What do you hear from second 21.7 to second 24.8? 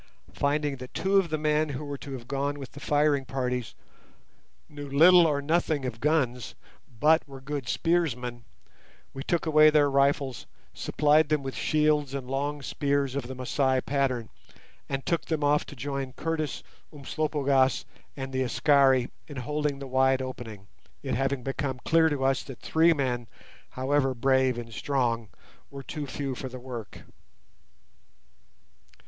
clear to us that three men, however brave and